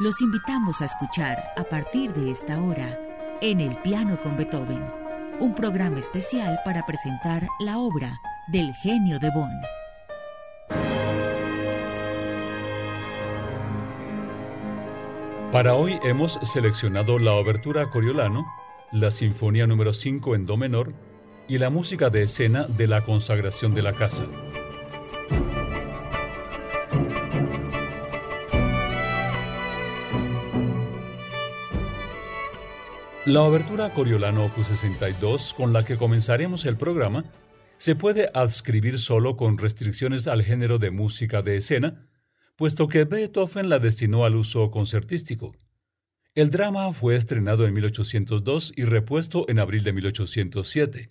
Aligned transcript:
Los 0.00 0.22
invitamos 0.22 0.80
a 0.80 0.84
escuchar 0.84 1.52
a 1.56 1.64
partir 1.64 2.12
de 2.14 2.30
esta 2.30 2.62
hora 2.62 2.96
En 3.40 3.60
el 3.60 3.76
piano 3.78 4.16
con 4.22 4.36
Beethoven, 4.36 4.80
un 5.40 5.56
programa 5.56 5.98
especial 5.98 6.60
para 6.64 6.86
presentar 6.86 7.48
la 7.58 7.78
obra 7.78 8.20
del 8.46 8.72
genio 8.74 9.18
de 9.18 9.30
Bonn. 9.30 9.50
Para 15.50 15.74
hoy 15.74 15.98
hemos 16.04 16.38
seleccionado 16.44 17.18
la 17.18 17.32
obertura 17.32 17.90
Coriolano, 17.90 18.46
la 18.92 19.10
Sinfonía 19.10 19.66
número 19.66 19.92
5 19.92 20.36
en 20.36 20.46
Do 20.46 20.56
menor 20.56 20.92
y 21.48 21.58
la 21.58 21.70
música 21.70 22.08
de 22.08 22.22
escena 22.22 22.68
de 22.68 22.86
la 22.86 23.04
consagración 23.04 23.74
de 23.74 23.82
la 23.82 23.94
casa. 23.94 24.26
La 33.28 33.42
obertura 33.42 33.92
Coriolano 33.92 34.46
Opus 34.46 34.68
62, 34.68 35.52
con 35.52 35.74
la 35.74 35.84
que 35.84 35.98
comenzaremos 35.98 36.64
el 36.64 36.78
programa, 36.78 37.26
se 37.76 37.94
puede 37.94 38.30
adscribir 38.32 38.98
solo 38.98 39.36
con 39.36 39.58
restricciones 39.58 40.26
al 40.26 40.42
género 40.42 40.78
de 40.78 40.90
música 40.90 41.42
de 41.42 41.58
escena, 41.58 42.08
puesto 42.56 42.88
que 42.88 43.04
Beethoven 43.04 43.68
la 43.68 43.80
destinó 43.80 44.24
al 44.24 44.34
uso 44.34 44.70
concertístico. 44.70 45.54
El 46.34 46.48
drama 46.48 46.90
fue 46.94 47.16
estrenado 47.16 47.66
en 47.66 47.74
1802 47.74 48.72
y 48.74 48.84
repuesto 48.84 49.44
en 49.50 49.58
abril 49.58 49.84
de 49.84 49.92
1807. 49.92 51.08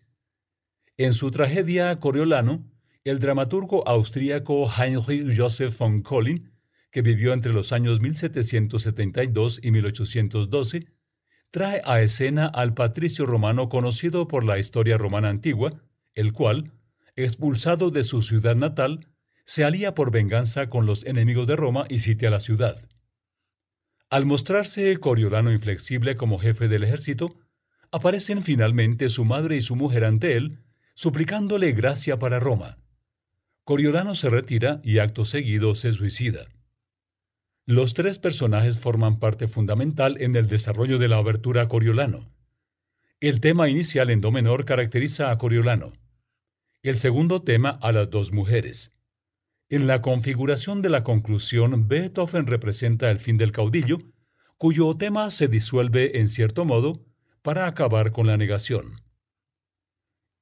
En 0.98 1.14
su 1.14 1.30
tragedia 1.30 2.00
Coriolano, 2.00 2.66
el 3.04 3.20
dramaturgo 3.20 3.88
austríaco 3.88 4.68
Heinrich 4.68 5.38
Joseph 5.38 5.78
von 5.78 6.02
Collin, 6.02 6.52
que 6.90 7.04
vivió 7.04 7.34
entre 7.34 7.54
los 7.54 7.72
años 7.74 8.02
1772 8.02 9.60
y 9.62 9.70
1812, 9.70 10.97
trae 11.58 11.82
a 11.86 12.04
escena 12.04 12.46
al 12.46 12.76
patricio 12.76 13.26
romano 13.26 13.68
conocido 13.68 14.28
por 14.28 14.44
la 14.44 14.60
historia 14.60 14.96
romana 14.96 15.30
antigua, 15.30 15.82
el 16.14 16.32
cual, 16.32 16.72
expulsado 17.16 17.90
de 17.90 18.04
su 18.04 18.22
ciudad 18.22 18.56
natal, 18.56 19.08
se 19.44 19.64
alía 19.64 19.96
por 19.96 20.12
venganza 20.12 20.70
con 20.70 20.86
los 20.86 21.04
enemigos 21.04 21.48
de 21.48 21.56
Roma 21.56 21.88
y 21.90 22.02
sitia 22.02 22.30
la 22.30 22.42
ciudad. 22.42 22.78
Al 24.12 24.28
mostrarse 24.28 25.00
Coriolano 25.00 25.52
inflexible 25.52 26.16
como 26.16 26.38
jefe 26.38 26.68
del 26.68 26.84
ejército, 26.84 27.40
aparecen 27.92 28.44
finalmente 28.44 29.10
su 29.10 29.26
madre 29.26 29.58
y 29.58 29.64
su 29.64 29.76
mujer 29.76 30.06
ante 30.06 30.38
él, 30.38 30.60
suplicándole 30.94 31.72
gracia 31.72 32.20
para 32.20 32.40
Roma. 32.40 32.78
Coriolano 33.64 34.14
se 34.14 34.30
retira 34.30 34.80
y 34.84 35.00
acto 35.00 35.26
seguido 35.26 35.74
se 35.74 35.92
suicida. 35.92 36.46
Los 37.70 37.94
tres 37.94 38.18
personajes 38.18 38.80
forman 38.80 39.20
parte 39.20 39.50
fundamental 39.50 40.16
en 40.22 40.38
el 40.38 40.48
desarrollo 40.48 41.00
de 41.00 41.10
la 41.10 41.20
obertura 41.20 41.68
Coriolano. 41.68 42.32
El 43.20 43.42
tema 43.42 43.68
inicial 43.68 44.10
en 44.10 44.22
do 44.22 44.32
menor 44.32 44.64
caracteriza 44.64 45.32
a 45.32 45.38
Coriolano. 45.38 45.92
El 46.82 46.98
segundo 46.98 47.42
tema 47.42 47.78
a 47.82 47.92
las 47.92 48.10
dos 48.10 48.32
mujeres. 48.32 48.94
En 49.68 49.86
la 49.86 50.02
configuración 50.02 50.82
de 50.82 50.90
la 50.90 51.04
conclusión, 51.04 51.90
Beethoven 51.90 52.48
representa 52.48 53.12
el 53.12 53.20
fin 53.20 53.36
del 53.36 53.52
caudillo, 53.52 53.98
cuyo 54.58 54.96
tema 54.96 55.30
se 55.30 55.50
disuelve 55.50 56.20
en 56.20 56.30
cierto 56.30 56.64
modo 56.64 57.06
para 57.42 57.68
acabar 57.68 58.14
con 58.14 58.28
la 58.28 58.38
negación. 58.38 59.02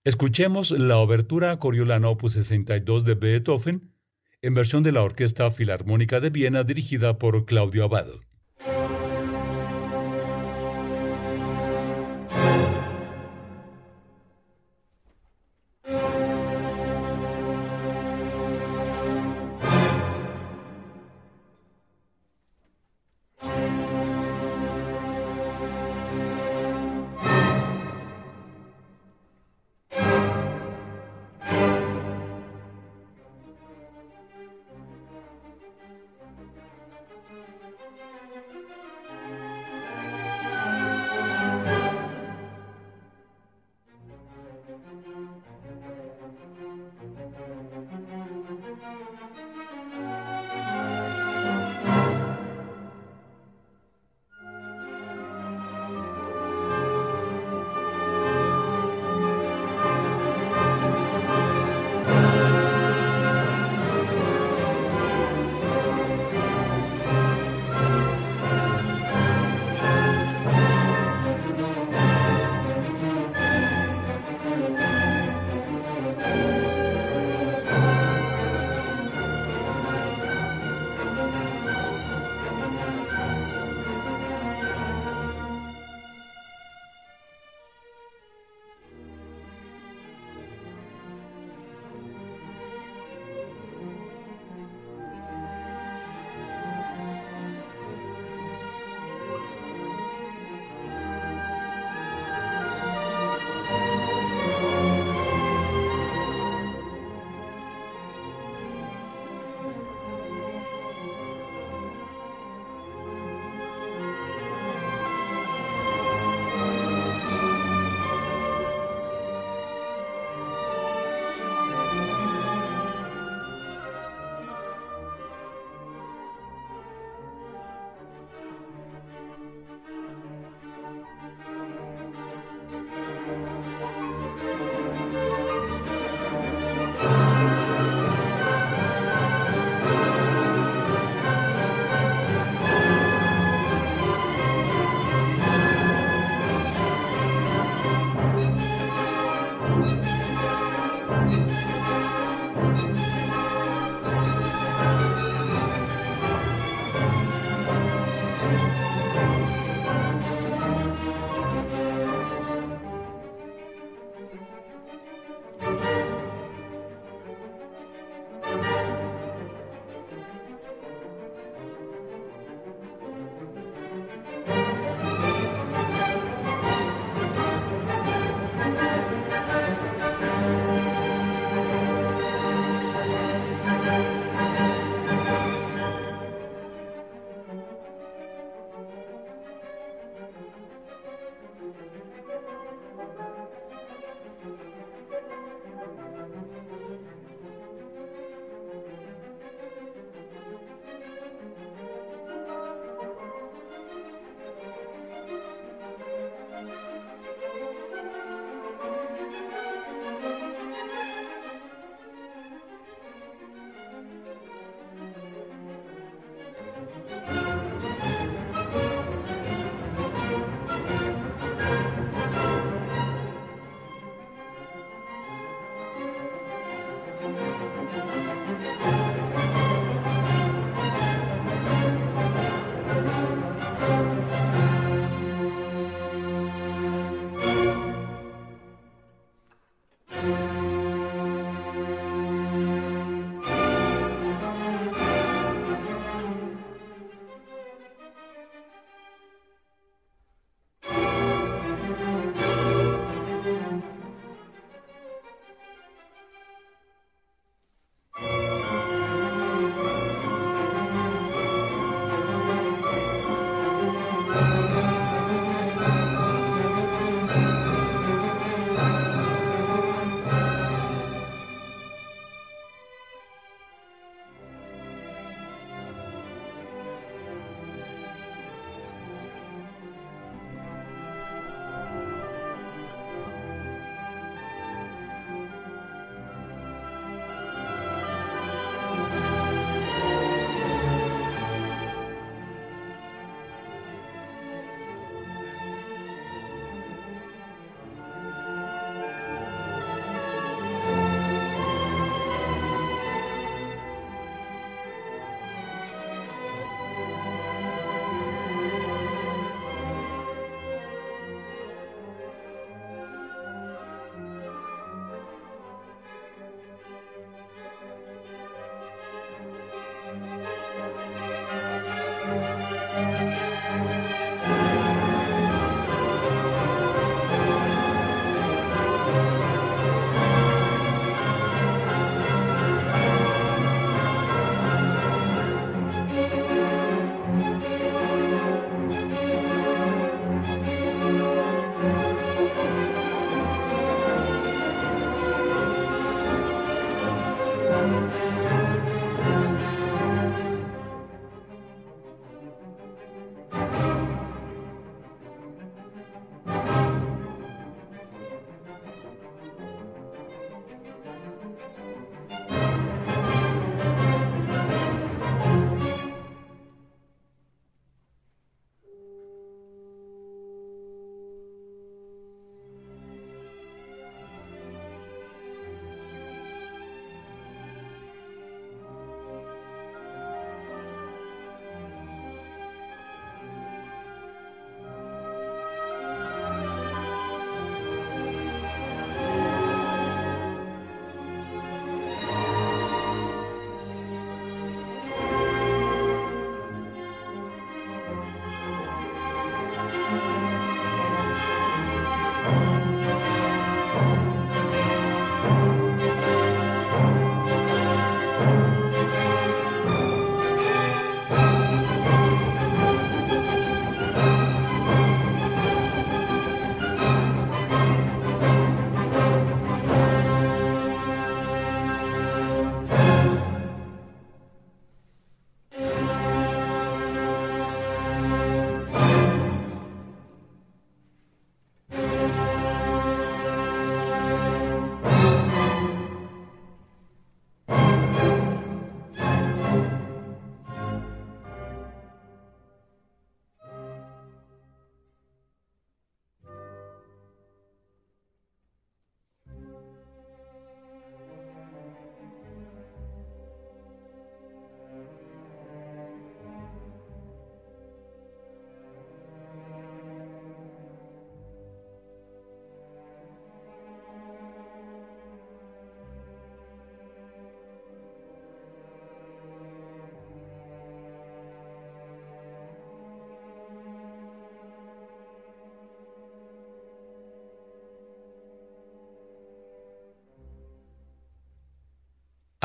Escuchemos 0.04 0.70
la 0.70 1.00
obertura 1.00 1.58
Coriolano 1.58 2.12
opus 2.12 2.34
62 2.34 3.04
de 3.04 3.16
Beethoven, 3.16 3.95
en 4.46 4.54
versión 4.54 4.84
de 4.84 4.92
la 4.92 5.02
Orquesta 5.02 5.50
Filarmónica 5.50 6.20
de 6.20 6.30
Viena 6.30 6.64
dirigida 6.64 7.18
por 7.18 7.46
Claudio 7.46 7.84
Abado. 7.84 8.22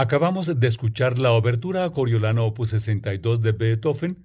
Acabamos 0.00 0.58
de 0.58 0.66
escuchar 0.66 1.18
la 1.18 1.32
obertura 1.32 1.84
a 1.84 1.90
Coriolano 1.90 2.46
Opus 2.46 2.70
62 2.70 3.42
de 3.42 3.52
Beethoven 3.52 4.24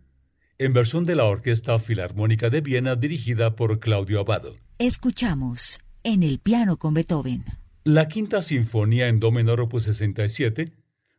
en 0.57 0.71
versión 0.71 1.05
de 1.05 1.15
la 1.15 1.25
Orquesta 1.25 1.77
Filarmónica 1.79 2.49
de 2.49 2.61
Viena 2.61 2.95
dirigida 2.95 3.57
por 3.57 3.77
Claudio 3.81 4.21
Abado. 4.21 4.55
Escuchamos 4.79 5.79
en 6.03 6.23
el 6.23 6.39
piano 6.39 6.77
con 6.77 6.93
Beethoven. 6.93 7.43
La 7.83 8.07
quinta 8.07 8.41
sinfonía 8.41 9.09
en 9.09 9.19
do 9.19 9.31
menor 9.31 9.59
opus 9.59 9.83
67, 9.83 10.71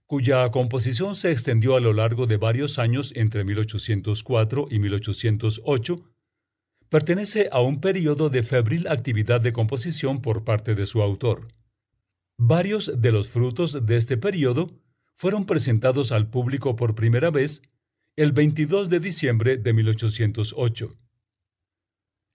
cuya 0.07 0.51
composición 0.51 1.17
se 1.17 1.33
extendió 1.33 1.77
a 1.77 1.81
lo 1.81 1.93
largo 1.93 2.27
de 2.27 2.39
varios 2.39 2.79
años 2.79 3.13
entre 3.15 3.45
1804 3.45 4.69
y 4.71 4.79
1808, 4.79 6.01
pertenece 6.89 7.51
a 7.53 7.61
un 7.61 7.83
periodo 7.83 8.31
de 8.31 8.43
febril 8.43 8.89
actividad 8.89 9.43
de 9.43 9.53
composición 9.53 10.23
por 10.23 10.45
parte 10.45 10.75
de 10.75 10.87
su 10.87 11.03
autor. 11.03 11.49
Varios 12.39 13.01
de 13.01 13.13
los 13.13 13.29
frutos 13.29 13.87
de 13.87 13.97
este 13.97 14.19
periodo 14.19 14.71
fueron 15.15 15.47
presentados 15.47 16.13
al 16.13 16.29
público 16.29 16.77
por 16.77 16.95
primera 16.95 17.31
vez 17.31 17.63
el 18.17 18.33
22 18.33 18.91
de 18.91 19.01
diciembre 19.01 19.57
de 19.57 19.73
1808. 19.73 20.95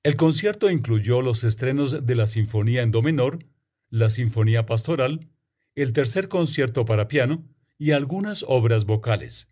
El 0.03 0.15
concierto 0.15 0.71
incluyó 0.71 1.21
los 1.21 1.43
estrenos 1.43 2.05
de 2.05 2.15
la 2.15 2.25
Sinfonía 2.25 2.81
en 2.81 2.91
Do 2.91 3.03
menor, 3.03 3.45
la 3.89 4.09
Sinfonía 4.09 4.65
Pastoral, 4.65 5.29
el 5.75 5.93
tercer 5.93 6.27
concierto 6.27 6.85
para 6.85 7.07
piano 7.07 7.43
y 7.77 7.91
algunas 7.91 8.43
obras 8.47 8.85
vocales. 8.85 9.49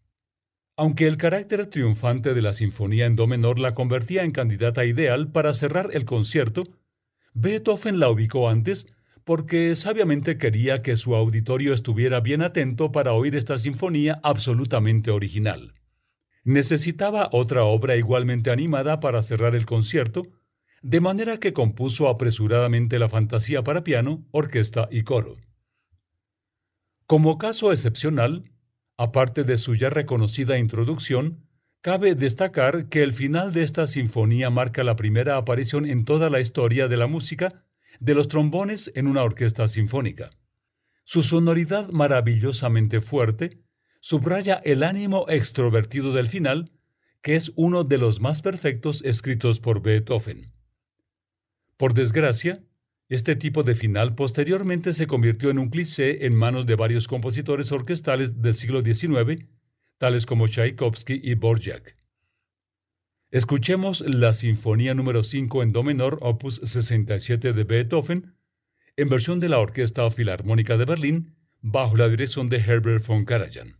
Aunque 0.76 1.08
el 1.08 1.18
carácter 1.18 1.68
triunfante 1.68 2.34
de 2.34 2.42
la 2.42 2.54
Sinfonía 2.54 3.06
en 3.06 3.16
Do 3.16 3.28
menor 3.28 3.60
la 3.60 3.76
convertía 3.76 4.24
en 4.24 4.32
candidata 4.32 4.86
ideal 4.86 5.32
para 5.32 5.54
cerrar 5.54 5.92
el 5.94 6.06
concierto, 6.06 6.64
Beethoven 7.34 8.00
la 8.00 8.10
ubicó 8.10 8.50
antes 8.50 8.88
porque 9.30 9.76
sabiamente 9.76 10.40
quería 10.40 10.82
que 10.82 10.98
su 10.98 11.14
auditorio 11.14 11.76
estuviera 11.76 12.20
bien 12.20 12.42
atento 12.42 12.92
para 12.92 13.14
oír 13.14 13.36
esta 13.36 13.60
sinfonía 13.60 14.20
absolutamente 14.24 15.12
original. 15.12 15.76
Necesitaba 16.44 17.30
otra 17.32 17.64
obra 17.64 17.96
igualmente 17.96 18.50
animada 18.50 19.00
para 19.00 19.22
cerrar 19.22 19.54
el 19.54 19.68
concierto, 19.68 20.24
de 20.82 21.00
manera 21.00 21.40
que 21.40 21.54
compuso 21.54 22.10
apresuradamente 22.10 22.98
la 22.98 23.08
fantasía 23.08 23.64
para 23.64 23.84
piano, 23.84 24.26
orquesta 24.32 24.88
y 24.90 25.04
coro. 25.04 25.36
Como 27.06 27.38
caso 27.38 27.72
excepcional, 27.72 28.50
aparte 28.98 29.44
de 29.44 29.60
su 29.60 29.76
ya 29.76 29.92
reconocida 29.92 30.58
introducción, 30.58 31.46
cabe 31.82 32.16
destacar 32.16 32.90
que 32.90 33.04
el 33.04 33.14
final 33.14 33.54
de 33.54 33.62
esta 33.62 33.86
sinfonía 33.86 34.50
marca 34.50 34.84
la 34.84 34.96
primera 34.96 35.38
aparición 35.38 35.86
en 35.86 36.04
toda 36.04 36.32
la 36.32 36.40
historia 36.40 36.88
de 36.88 36.98
la 36.98 37.06
música 37.06 37.69
de 38.00 38.16
los 38.16 38.28
trombones 38.28 38.92
en 38.96 39.08
una 39.08 39.24
orquesta 39.24 39.68
sinfónica. 39.68 40.32
Su 41.04 41.24
sonoridad 41.24 41.90
maravillosamente 41.90 43.02
fuerte 43.02 43.62
subraya 44.00 44.62
el 44.64 44.84
ánimo 44.84 45.26
extrovertido 45.28 46.14
del 46.14 46.28
final, 46.28 46.72
que 47.22 47.36
es 47.36 47.52
uno 47.56 47.84
de 47.84 47.98
los 47.98 48.22
más 48.22 48.42
perfectos 48.42 49.02
escritos 49.04 49.60
por 49.60 49.82
Beethoven. 49.82 50.54
Por 51.78 51.94
desgracia, 51.94 52.64
este 53.10 53.36
tipo 53.36 53.64
de 53.64 53.76
final 53.76 54.16
posteriormente 54.16 54.94
se 54.94 55.08
convirtió 55.08 55.50
en 55.50 55.60
un 55.60 55.70
cliché 55.70 56.26
en 56.26 56.36
manos 56.36 56.66
de 56.66 56.76
varios 56.76 57.08
compositores 57.08 57.72
orquestales 57.72 58.42
del 58.42 58.56
siglo 58.56 58.82
XIX, 58.82 59.46
tales 59.98 60.26
como 60.26 60.48
Tchaikovsky 60.48 61.20
y 61.24 61.34
Borjak. 61.34 61.99
Escuchemos 63.32 64.02
la 64.02 64.34
Sinfonía 64.34 64.96
número 64.96 65.22
5 65.22 65.62
en 65.62 65.72
Do 65.72 65.84
menor, 65.84 66.18
opus 66.22 66.62
67 66.64 67.54
de 67.54 67.64
Beethoven, 67.64 68.34
en 68.98 69.08
versión 69.08 69.40
de 69.40 69.50
la 69.50 69.60
Orquesta 69.60 70.10
Filarmónica 70.10 70.78
de 70.78 70.86
Berlín, 70.86 71.36
bajo 71.62 71.96
la 71.96 72.10
dirección 72.10 72.50
de 72.50 72.58
Herbert 72.58 73.06
von 73.06 73.26
Karajan. 73.26 73.78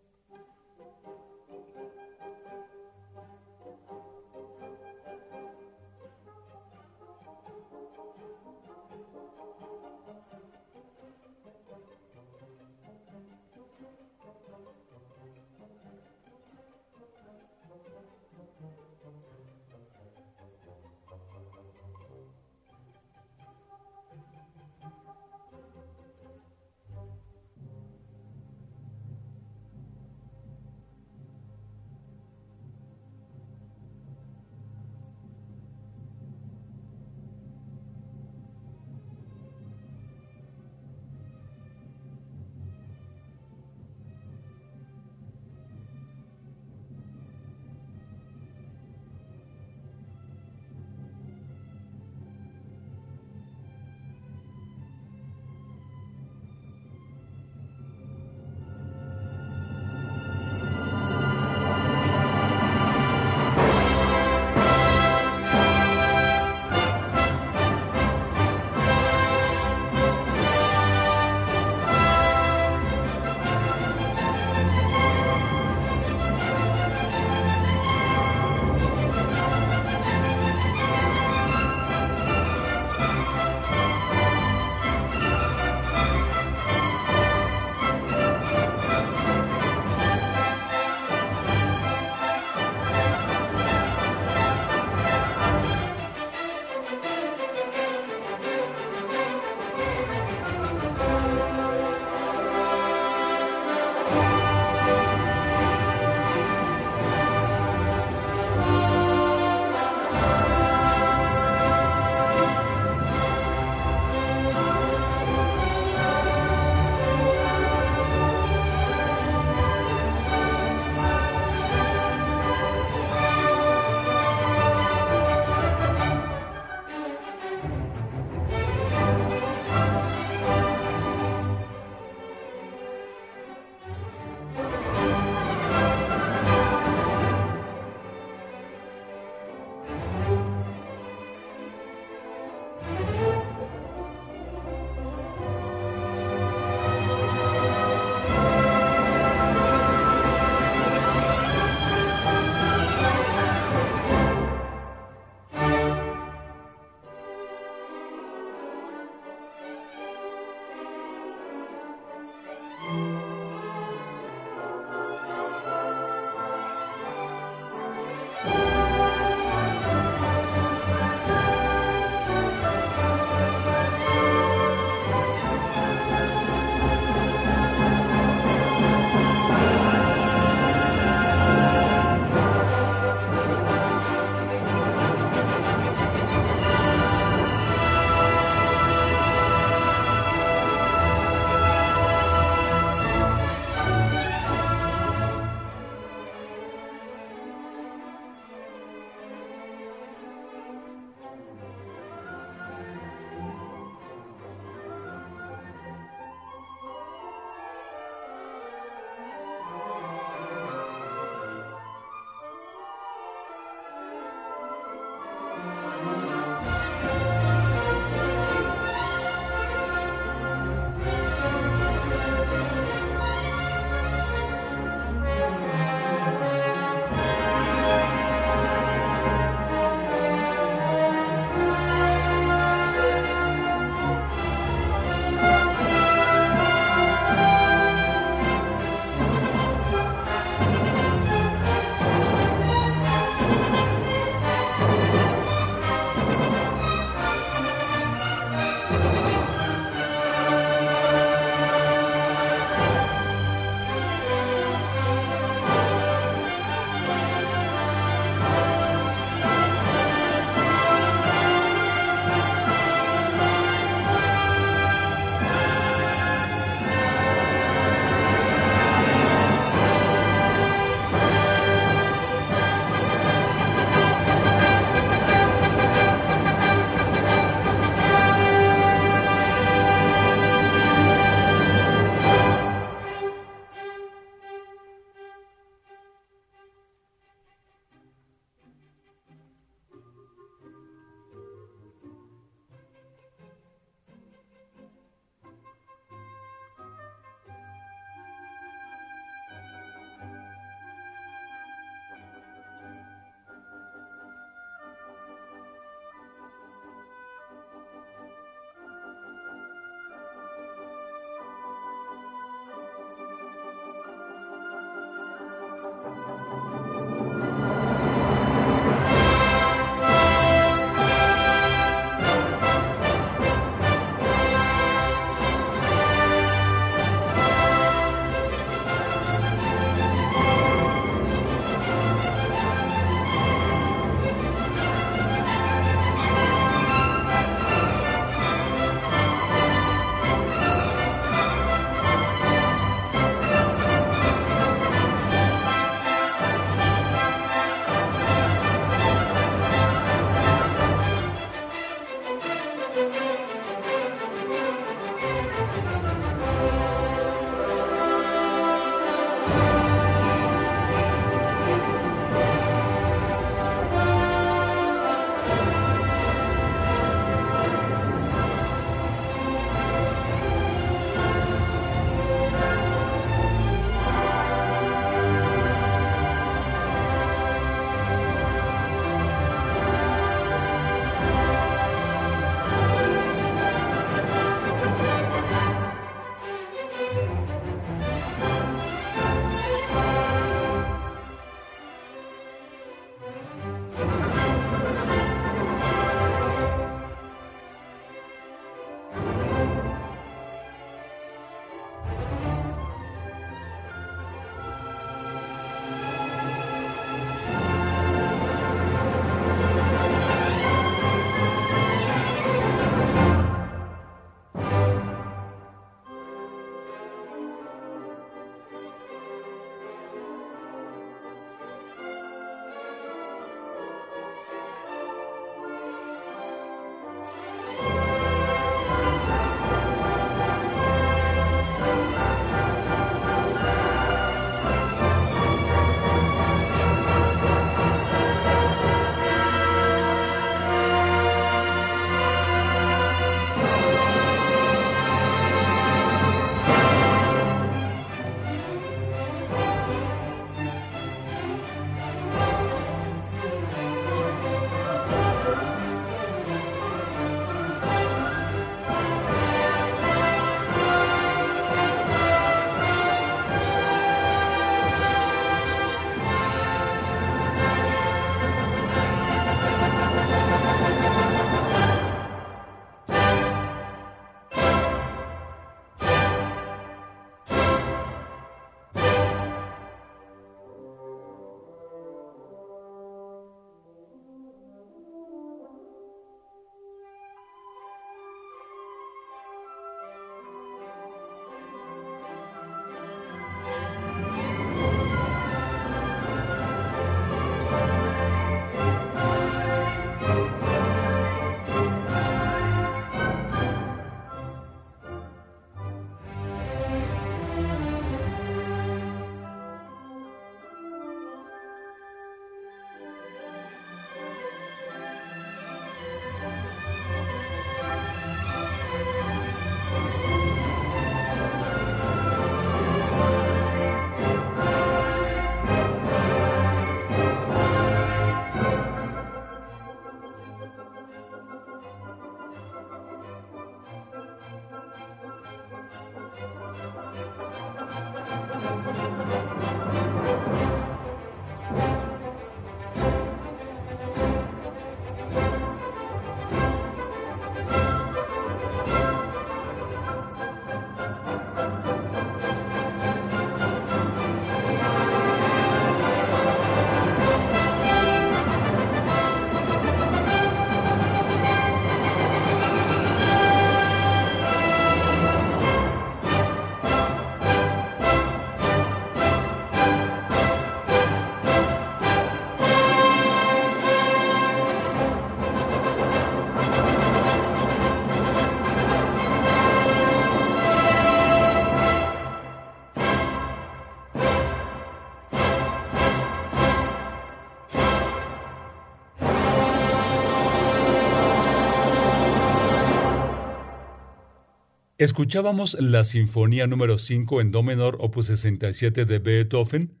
Escuchábamos 594.98 595.76
la 595.78 596.04
Sinfonía 596.04 596.66
número 596.66 596.96
5 596.96 597.42
en 597.42 597.50
Do 597.50 597.62
menor, 597.62 597.98
opus 598.00 598.28
67 598.28 599.04
de 599.04 599.18
Beethoven, 599.18 600.00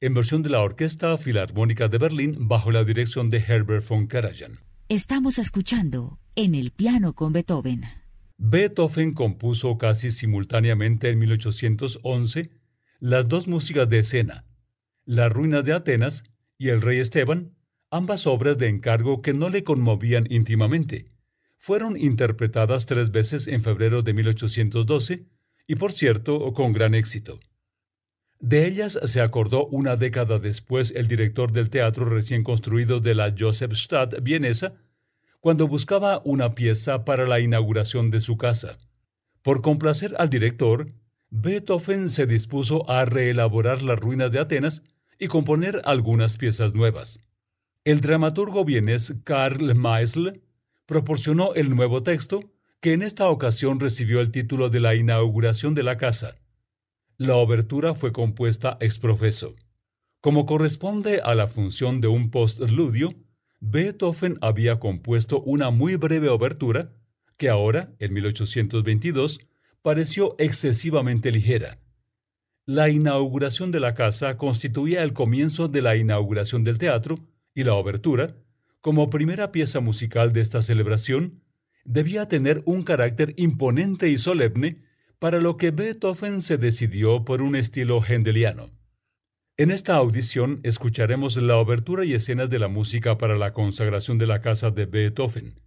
en 0.00 0.14
versión 0.14 0.44
de 0.44 0.50
la 0.50 0.60
Orquesta 0.60 1.18
Filarmónica 1.18 1.88
de 1.88 1.98
Berlín 1.98 2.46
bajo 2.46 2.70
la 2.70 2.84
dirección 2.84 3.30
de 3.30 3.38
Herbert 3.38 3.88
von 3.88 4.06
Karajan. 4.06 4.60
Estamos 4.88 5.40
escuchando 5.40 6.20
en 6.36 6.54
el 6.54 6.70
piano 6.70 7.16
con 7.16 7.32
Beethoven. 7.32 7.82
Beethoven 8.36 9.12
compuso 9.12 9.76
casi 9.76 10.12
simultáneamente 10.12 11.10
en 11.10 11.18
1811 11.18 12.52
las 13.00 13.26
dos 13.26 13.48
músicas 13.48 13.88
de 13.88 13.98
escena, 13.98 14.44
Las 15.04 15.32
ruinas 15.32 15.64
de 15.64 15.72
Atenas 15.72 16.22
y 16.56 16.68
El 16.68 16.80
rey 16.80 17.00
Esteban, 17.00 17.56
ambas 17.90 18.24
obras 18.28 18.56
de 18.56 18.68
encargo 18.68 19.20
que 19.20 19.34
no 19.34 19.48
le 19.50 19.64
conmovían 19.64 20.28
íntimamente 20.30 21.17
fueron 21.58 22.00
interpretadas 22.00 22.86
tres 22.86 23.10
veces 23.10 23.48
en 23.48 23.62
febrero 23.62 24.02
de 24.02 24.14
1812 24.14 25.26
y, 25.66 25.74
por 25.74 25.92
cierto, 25.92 26.52
con 26.54 26.72
gran 26.72 26.94
éxito. 26.94 27.40
De 28.40 28.66
ellas 28.66 28.98
se 29.02 29.20
acordó 29.20 29.66
una 29.66 29.96
década 29.96 30.38
después 30.38 30.92
el 30.94 31.08
director 31.08 31.52
del 31.52 31.70
teatro 31.70 32.04
recién 32.04 32.44
construido 32.44 33.00
de 33.00 33.14
la 33.14 33.34
Josefstadt 33.36 34.22
vienesa, 34.22 34.76
cuando 35.40 35.66
buscaba 35.66 36.22
una 36.24 36.54
pieza 36.54 37.04
para 37.04 37.26
la 37.26 37.40
inauguración 37.40 38.10
de 38.10 38.20
su 38.20 38.36
casa. 38.36 38.78
Por 39.42 39.60
complacer 39.60 40.14
al 40.18 40.30
director, 40.30 40.92
Beethoven 41.30 42.08
se 42.08 42.26
dispuso 42.26 42.88
a 42.88 43.04
reelaborar 43.04 43.82
las 43.82 43.98
ruinas 43.98 44.30
de 44.32 44.38
Atenas 44.38 44.82
y 45.18 45.26
componer 45.26 45.82
algunas 45.84 46.36
piezas 46.36 46.74
nuevas. 46.74 47.20
El 47.84 48.00
dramaturgo 48.00 48.64
vienés 48.64 49.14
Karl 49.24 49.74
Maesl 49.74 50.40
proporcionó 50.88 51.52
el 51.52 51.76
nuevo 51.76 52.02
texto, 52.02 52.50
que 52.80 52.94
en 52.94 53.02
esta 53.02 53.28
ocasión 53.28 53.78
recibió 53.78 54.22
el 54.22 54.30
título 54.30 54.70
de 54.70 54.80
la 54.80 54.94
inauguración 54.94 55.74
de 55.74 55.82
la 55.82 55.98
casa. 55.98 56.36
La 57.18 57.36
obertura 57.36 57.94
fue 57.94 58.10
compuesta 58.10 58.78
ex 58.80 58.98
profeso. 58.98 59.54
Como 60.22 60.46
corresponde 60.46 61.20
a 61.20 61.34
la 61.34 61.46
función 61.46 62.00
de 62.00 62.08
un 62.08 62.30
postludio, 62.30 63.12
Beethoven 63.60 64.38
había 64.40 64.80
compuesto 64.80 65.42
una 65.42 65.68
muy 65.68 65.96
breve 65.96 66.30
obertura 66.30 66.94
que 67.36 67.50
ahora, 67.50 67.94
en 67.98 68.14
1822, 68.14 69.40
pareció 69.82 70.36
excesivamente 70.38 71.30
ligera. 71.30 71.80
La 72.64 72.88
inauguración 72.88 73.72
de 73.72 73.80
la 73.80 73.94
casa 73.94 74.38
constituía 74.38 75.02
el 75.02 75.12
comienzo 75.12 75.68
de 75.68 75.82
la 75.82 75.96
inauguración 75.96 76.64
del 76.64 76.78
teatro 76.78 77.18
y 77.54 77.64
la 77.64 77.74
obertura, 77.74 78.36
como 78.80 79.10
primera 79.10 79.52
pieza 79.52 79.80
musical 79.80 80.32
de 80.32 80.40
esta 80.40 80.62
celebración, 80.62 81.42
debía 81.84 82.28
tener 82.28 82.62
un 82.66 82.82
carácter 82.82 83.34
imponente 83.36 84.08
y 84.08 84.18
solemne, 84.18 84.84
para 85.18 85.40
lo 85.40 85.56
que 85.56 85.72
Beethoven 85.72 86.42
se 86.42 86.58
decidió 86.58 87.24
por 87.24 87.42
un 87.42 87.56
estilo 87.56 88.04
hendeliano. 88.06 88.70
En 89.56 89.72
esta 89.72 89.96
audición 89.96 90.60
escucharemos 90.62 91.36
la 91.36 91.56
obertura 91.56 92.04
y 92.04 92.14
escenas 92.14 92.48
de 92.48 92.60
la 92.60 92.68
música 92.68 93.18
para 93.18 93.36
la 93.36 93.52
consagración 93.52 94.18
de 94.18 94.26
la 94.26 94.40
casa 94.40 94.70
de 94.70 94.86
Beethoven. 94.86 95.60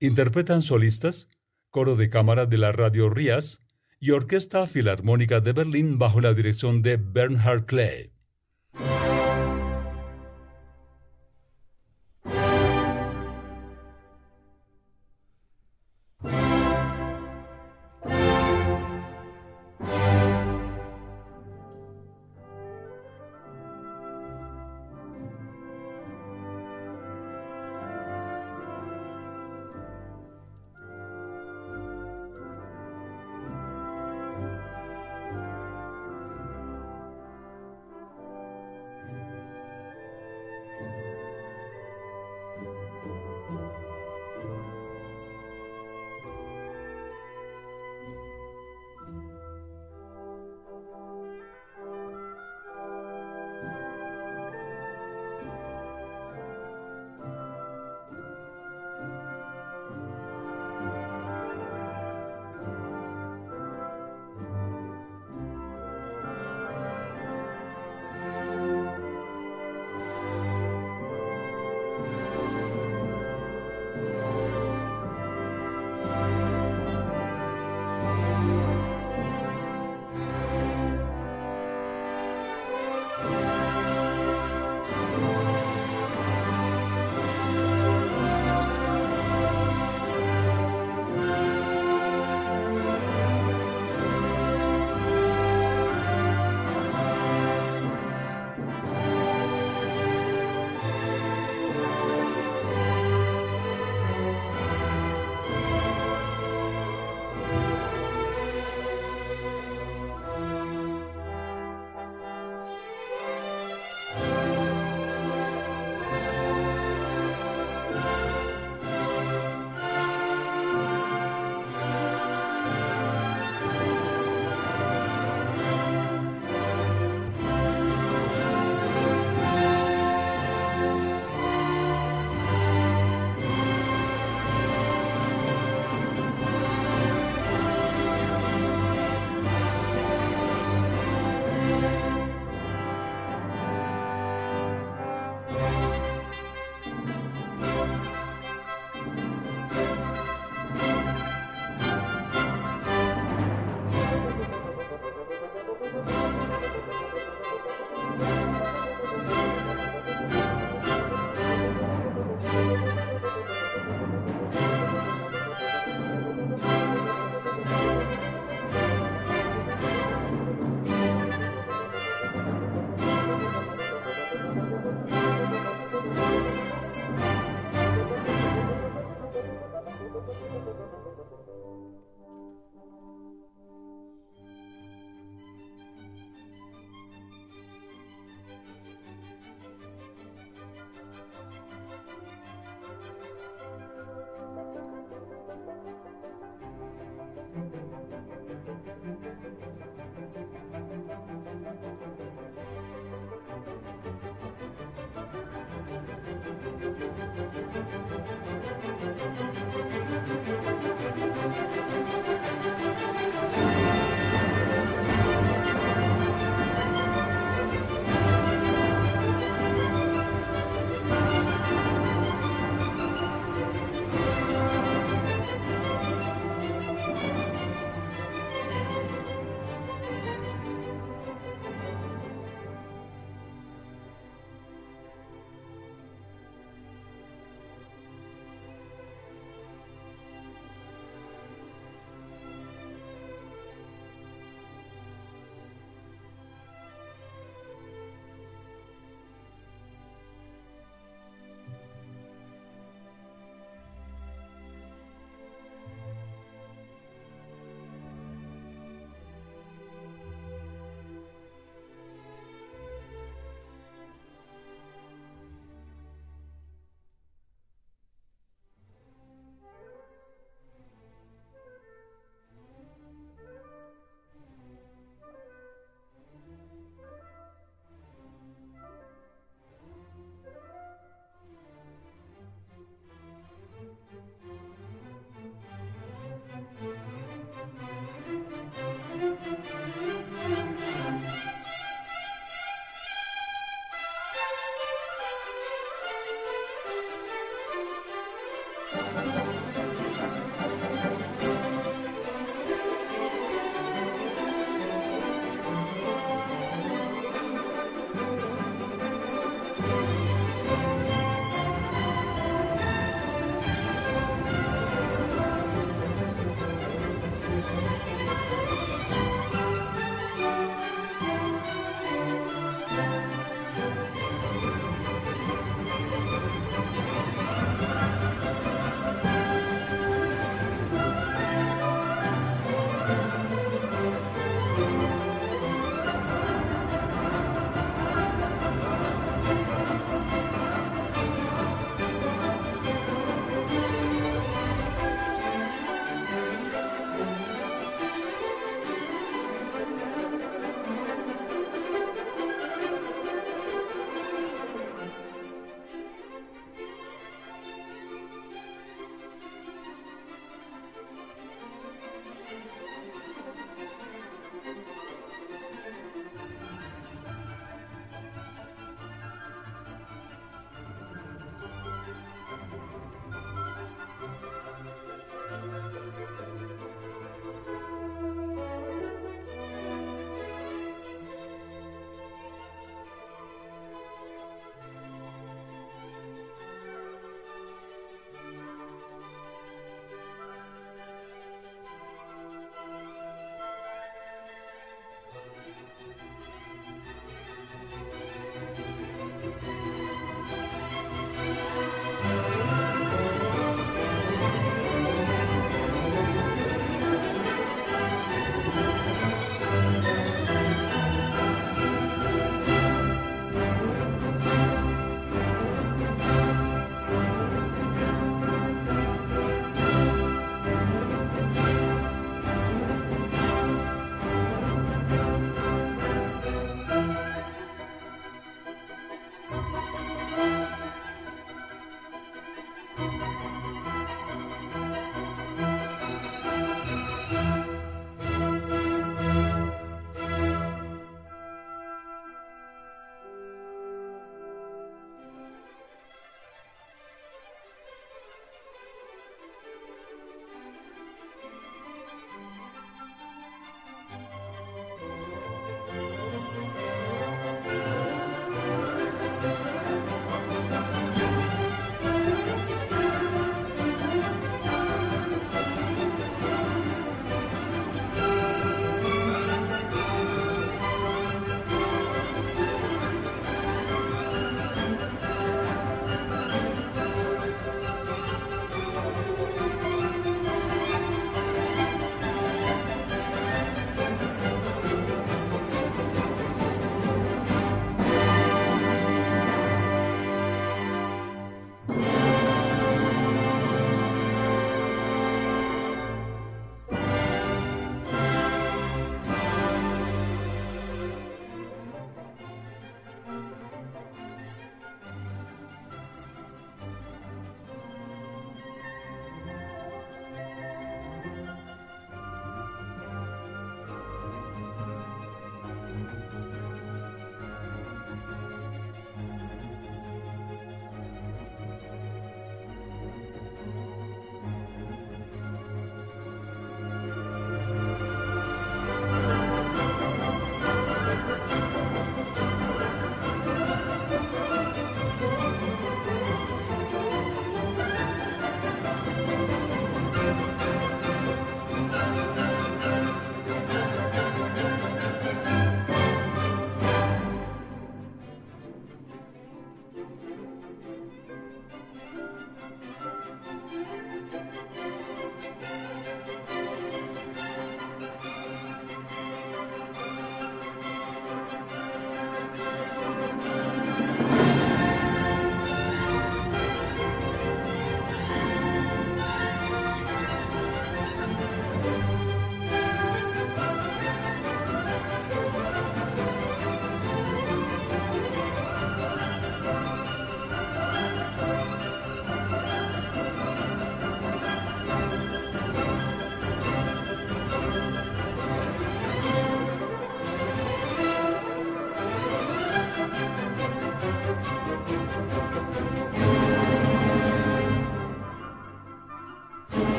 Interpretan 0.00 0.62
solistas, 0.62 1.28
coro 1.70 1.94
de 1.94 2.10
cámara 2.10 2.46
de 2.46 2.58
la 2.58 2.72
Radio 2.72 3.08
Rías 3.08 3.60
y 4.00 4.10
Orquesta 4.10 4.66
Filarmónica 4.66 5.40
de 5.40 5.52
Berlín 5.52 5.98
bajo 5.98 6.20
la 6.20 6.34
dirección 6.34 6.82
de 6.82 6.96
Bernhard 6.96 7.66
Klee. 7.66 8.15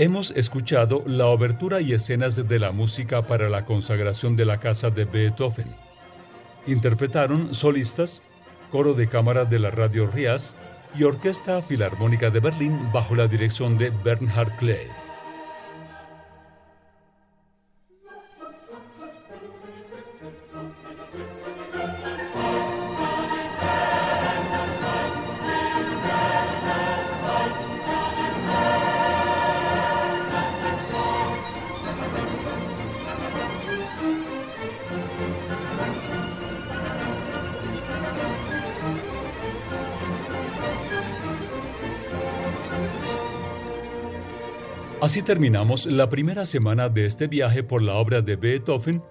Hemos 0.00 0.30
escuchado 0.30 1.02
la 1.04 1.26
obertura 1.26 1.82
y 1.82 1.92
escenas 1.92 2.34
de 2.34 2.58
la 2.58 2.72
música 2.72 3.26
para 3.26 3.50
la 3.50 3.66
consagración 3.66 4.34
de 4.34 4.46
la 4.46 4.58
casa 4.58 4.88
de 4.88 5.04
Beethoven. 5.04 5.76
Interpretaron 6.66 7.54
solistas, 7.54 8.22
coro 8.70 8.94
de 8.94 9.10
cámara 9.10 9.44
de 9.44 9.58
la 9.58 9.70
Radio 9.70 10.06
Rias 10.06 10.56
y 10.94 11.02
Orquesta 11.02 11.60
Filarmónica 11.60 12.30
de 12.30 12.40
Berlín 12.40 12.90
bajo 12.94 13.14
la 13.14 13.26
dirección 13.26 13.76
de 13.76 13.90
Bernhard 13.90 14.56
Klee. 14.56 14.88
Así 45.02 45.22
terminamos 45.22 45.86
la 45.86 46.10
primera 46.10 46.44
semana 46.44 46.90
de 46.90 47.06
este 47.06 47.26
viaje 47.26 47.62
por 47.62 47.80
la 47.80 47.94
obra 47.94 48.20
de 48.20 48.36
Beethoven, 48.36 49.02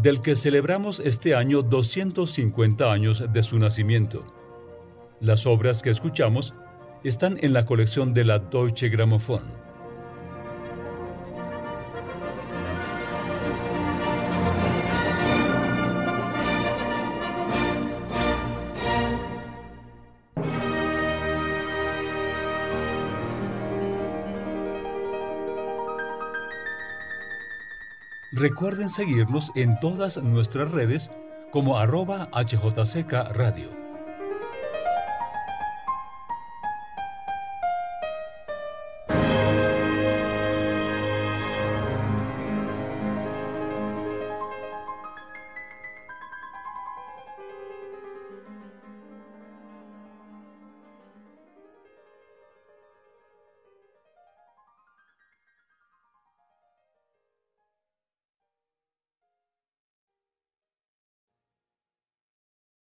del 0.00 0.22
que 0.22 0.34
celebramos 0.34 1.00
este 1.00 1.34
año 1.34 1.60
250 1.60 2.90
años 2.90 3.22
de 3.30 3.42
su 3.42 3.58
nacimiento. 3.58 4.24
Las 5.20 5.46
obras 5.46 5.82
que 5.82 5.90
escuchamos 5.90 6.54
están 7.04 7.36
en 7.42 7.52
la 7.52 7.66
colección 7.66 8.14
de 8.14 8.24
la 8.24 8.38
Deutsche 8.38 8.88
Grammophon. 8.88 9.42
Recuerden 28.58 28.88
seguirnos 28.88 29.52
en 29.54 29.78
todas 29.78 30.20
nuestras 30.20 30.72
redes 30.72 31.12
como 31.52 31.78
arroba 31.78 32.28
HJCK 32.32 33.12
Radio. 33.30 33.77